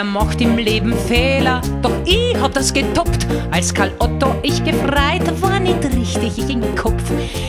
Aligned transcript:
macht 0.00 0.40
im 0.40 0.56
Leben 0.56 0.94
Fehler, 1.06 1.60
doch 1.82 1.92
ich 2.06 2.34
hab 2.40 2.54
das 2.54 2.72
getoppt. 2.72 3.26
Als 3.50 3.74
Karl 3.74 3.92
Otto 3.98 4.34
ich 4.42 4.64
gefreit, 4.64 5.22
war 5.42 5.60
nicht 5.60 5.84
richtig 5.84 6.38
ich 6.38 6.48
in 6.48 6.74
Kopf. 6.74 7.02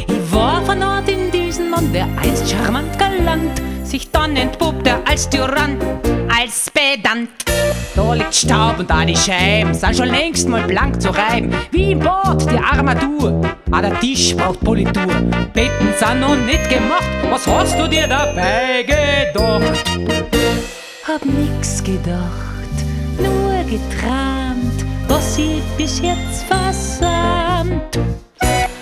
Ich 0.07 0.33
war 0.33 0.61
von 0.65 0.83
Ort 0.83 1.07
in 1.07 1.31
diesen 1.31 1.69
Mann, 1.69 1.93
der 1.93 2.05
einst 2.21 2.51
charmant 2.51 2.99
galant 2.99 3.61
sich 3.93 4.11
dann 4.11 4.35
entpuppte 4.35 4.95
als 5.05 5.29
Tyrann, 5.29 5.77
als 6.37 6.69
Pedant. 6.69 7.29
Da 7.95 8.13
liegt 8.13 8.35
Staub 8.35 8.79
und 8.79 8.89
da 8.89 9.05
die 9.05 9.15
Scheiben 9.15 9.73
sind 9.73 9.95
schon 9.95 10.09
längst 10.09 10.49
mal 10.49 10.63
blank 10.63 11.01
zu 11.01 11.11
reiben. 11.11 11.53
Wie 11.71 11.91
im 11.91 11.99
Bord 11.99 12.49
die 12.51 12.57
Armatur, 12.57 13.41
ah, 13.71 13.81
der 13.81 13.97
Tisch 13.99 14.35
braucht 14.35 14.59
Politur. 14.61 15.13
Betten 15.53 15.93
sind 15.97 16.19
noch 16.19 16.35
nicht 16.35 16.69
gemacht, 16.69 17.07
was 17.29 17.47
hast 17.47 17.79
du 17.79 17.87
dir 17.87 18.07
dabei 18.07 18.83
gedacht? 18.83 20.42
Hab 21.05 21.25
nix 21.25 21.83
gedacht, 21.83 22.77
nur 23.17 23.61
geträumt, 23.65 24.85
was 25.09 25.37
ich 25.37 25.61
bis 25.77 25.99
jetzt 25.99 26.45
versäumt. 26.45 27.99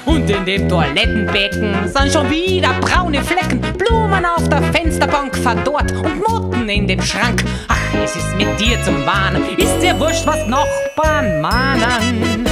Und 0.06 0.30
in 0.30 0.46
dem 0.46 0.70
Toilettenbecken 0.70 1.88
sind 1.88 2.12
schon 2.14 2.30
wieder 2.30 2.74
braune 2.80 3.24
Flecken, 3.24 3.60
Blumen 3.76 4.24
auf 4.24 4.48
der 4.50 4.62
Fensterbank 4.72 5.36
verdorrt 5.36 5.92
und 5.94 6.20
Motten 6.20 6.70
in 6.70 6.88
dem 6.88 7.02
Schrank. 7.02 7.44
Ach, 7.68 7.94
es 8.04 8.16
ist 8.16 8.36
mit 8.38 8.60
dir 8.60 8.78
zum 8.84 9.04
Warnen, 9.04 9.58
ist 9.58 9.80
dir 9.80 10.00
wurscht, 10.00 10.28
was 10.28 10.46
Nachbarn 10.46 11.42
mahnen. 11.42 12.46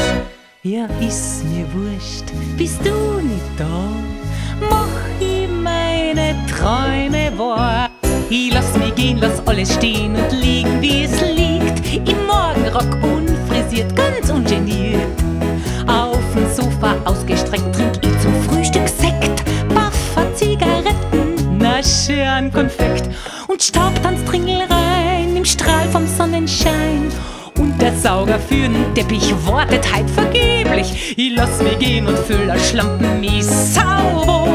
Ja, 0.63 0.87
ist 0.99 1.43
mir 1.45 1.67
wurscht, 1.73 2.25
bist 2.57 2.83
du 2.83 3.21
nicht 3.21 3.51
da? 3.55 3.87
Mach 4.67 4.87
ich 5.19 5.47
meine 5.47 6.35
Träume 6.47 7.37
wahr. 7.37 7.78
Ich 8.31 8.53
lass 8.53 8.77
mich 8.77 8.93
gehen, 8.93 9.17
lass 9.19 9.41
alles 9.47 9.73
stehen 9.73 10.15
und 10.15 10.31
liegen, 10.39 10.79
wie 10.81 11.03
es 11.03 11.19
liegt. 11.21 12.07
Im 12.07 12.27
Morgenrock 12.27 13.03
unfrisiert, 13.03 13.95
ganz 13.95 14.29
ungeniert. 14.29 15.01
Auf 15.87 16.19
dem 16.35 16.47
Sofa 16.55 16.95
ausgestreckt 17.05 17.73
trink 17.73 17.93
ich 18.03 18.19
zum 18.21 18.33
Frühstück 18.43 18.87
Sekt, 18.87 19.43
Buffer, 19.69 20.31
Zigaretten, 20.35 21.57
Nasche 21.57 22.23
an 22.23 22.53
Konfekt 22.53 23.09
und 23.47 23.63
Staubtanztringel 23.63 24.61
rein 24.69 25.35
im 25.35 25.45
Strahl 25.45 25.87
vom 25.91 26.05
Sonnenschein. 26.05 27.11
Und 27.57 27.81
der 27.81 27.95
Sauger 27.97 28.37
für 28.37 28.69
den 28.69 28.93
Teppich 28.93 29.33
wartet 29.47 29.91
halt 29.91 30.07
vergeblich. 30.07 31.15
Ich 31.17 31.35
lass 31.35 31.63
mich 31.63 31.79
gehen 31.79 32.05
und 32.05 32.19
füll 32.19 32.53
Schlampen 32.59 33.21
mich 33.21 33.43
sauwohl. 33.43 34.48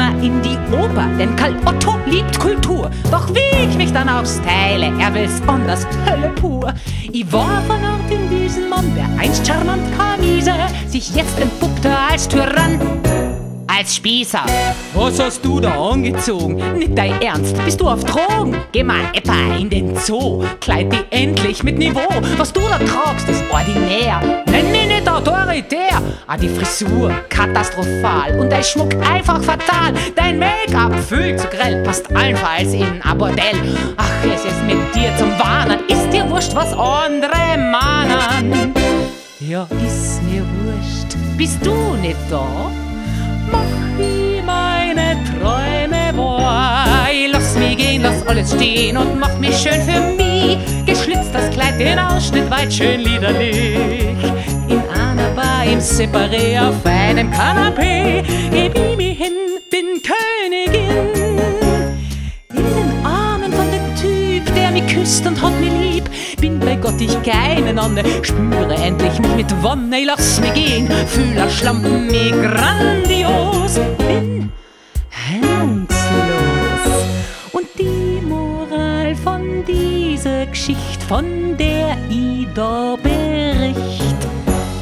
Wir 0.00 0.22
in 0.22 0.40
die 0.40 0.56
Oper, 0.72 1.06
denn 1.18 1.36
Karl 1.36 1.54
Otto 1.66 1.98
liebt 2.06 2.38
Kultur. 2.38 2.90
Doch 3.10 3.28
wie 3.34 3.68
ich 3.68 3.76
mich 3.76 3.92
dann 3.92 4.08
auch 4.08 4.24
style, 4.24 4.90
er 4.98 5.12
will's 5.12 5.42
anders, 5.46 5.86
Hölle 6.06 6.30
pur. 6.30 6.72
Ich 7.12 7.30
war 7.30 7.60
von 7.66 7.84
Ort 7.84 8.10
in 8.10 8.30
diesen 8.30 8.70
Mann, 8.70 8.94
der 8.94 9.04
einst 9.18 9.46
charmant 9.46 9.82
Kamise, 9.98 10.54
sich 10.88 11.14
jetzt 11.14 11.38
entpuppte 11.38 11.94
als 11.94 12.26
Tyrann. 12.26 12.80
Als 13.80 13.96
Spießer. 13.96 14.44
Was 14.92 15.18
hast 15.18 15.42
du 15.42 15.58
da 15.58 15.70
angezogen? 15.70 16.56
Nicht 16.76 16.98
dein 16.98 17.18
Ernst, 17.22 17.56
bist 17.64 17.80
du 17.80 17.88
auf 17.88 18.04
Drogen? 18.04 18.54
Geh 18.72 18.84
mal 18.84 19.00
etwa 19.14 19.56
in 19.58 19.70
den 19.70 19.96
Zoo, 19.96 20.44
kleid 20.60 20.92
dich 20.92 21.06
endlich 21.08 21.62
mit 21.62 21.78
Niveau. 21.78 22.10
Was 22.36 22.52
du 22.52 22.60
da 22.60 22.76
tragst, 22.76 23.26
ist 23.30 23.42
ordinär. 23.50 24.20
Nenn 24.50 24.70
mich 24.70 24.86
nicht 24.86 25.08
autoritär. 25.08 26.02
Ah, 26.26 26.36
die 26.36 26.50
Frisur, 26.50 27.10
katastrophal. 27.30 28.38
Und 28.38 28.52
dein 28.52 28.62
Schmuck 28.62 28.94
einfach 28.96 29.42
fatal. 29.42 29.94
Dein 30.14 30.38
Make-up 30.38 30.92
viel 31.08 31.36
zu 31.36 31.48
grell, 31.48 31.82
passt 31.82 32.14
allenfalls 32.14 32.74
in 32.74 33.00
ein 33.00 33.16
Bordell. 33.16 33.78
Ach, 33.96 34.24
es 34.26 34.44
ist 34.44 34.62
mit 34.64 34.94
dir 34.94 35.10
zum 35.16 35.30
Warnen. 35.38 35.78
Ist 35.88 36.10
dir 36.12 36.28
wurscht, 36.28 36.54
was 36.54 36.74
andere 36.74 37.56
mahnen? 37.56 38.74
Ja, 39.38 39.66
ist 39.82 40.22
mir 40.24 40.42
wurscht. 40.42 41.16
Bist 41.38 41.64
du 41.64 41.96
nicht 41.96 42.18
da? 42.30 42.70
Mach 43.50 43.98
ich 43.98 44.42
meine 44.44 45.16
Träume. 45.24 45.70
Ich 47.12 47.32
lass 47.32 47.56
mich 47.56 47.76
gehen, 47.76 48.02
lass 48.02 48.26
alles 48.26 48.52
stehen 48.52 48.96
und 48.96 49.18
mach 49.18 49.36
mich 49.38 49.56
schön 49.56 49.80
für 49.82 50.00
mich. 50.00 50.58
Geschlitzt 50.86 51.34
das 51.34 51.50
Kleid, 51.50 51.78
den 51.78 51.98
Ausschnitt 51.98 52.50
weit 52.50 52.72
schön 52.72 53.00
liederlich. 53.00 54.14
In 54.68 54.80
einer 54.88 55.30
Bar 55.34 55.64
im 55.64 55.78
Separé 55.80 56.60
auf 56.60 56.84
einem 56.84 57.30
Kanapee. 57.30 58.22
Wie 58.50 58.96
mich 58.96 59.18
hin, 59.18 59.49
Typ, 65.00 65.06
der 65.06 65.06
mich 65.06 65.06
küsst 65.06 65.26
und 65.26 65.42
hat 65.42 65.60
mich 65.60 65.72
lieb. 65.72 66.04
Bin 66.40 66.58
bei 66.58 66.76
Gott 66.76 67.00
ich 67.00 67.22
keine 67.22 67.74
Nonne, 67.74 68.02
spüre 68.22 68.74
endlich 68.74 69.18
mich 69.18 69.36
mit 69.36 69.62
Wonne. 69.62 70.00
Ich 70.00 70.06
lass 70.06 70.40
mich 70.40 70.52
gehen, 70.54 70.88
fühle 71.06 71.50
Schlampen 71.50 72.06
mich 72.06 72.32
grandios. 72.32 73.74
Bin 73.98 74.52
hemmungslos. 75.10 76.00
Und 77.52 77.66
die 77.78 78.20
Moral 78.26 79.14
von 79.16 79.64
dieser 79.66 80.46
Geschichte, 80.46 81.06
von 81.08 81.56
der 81.58 81.96
ich 82.08 82.46
da 82.54 82.96
bericht, 83.02 84.16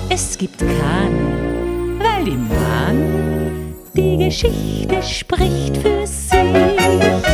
es 0.09 0.37
gibt 0.39 0.59
keinen, 0.59 2.00
weil 2.00 2.25
die 2.25 2.37
Mann 2.37 3.75
die 3.95 4.17
Geschichte 4.25 5.03
spricht 5.03 5.77
für 5.79 6.06
sich. 6.06 7.28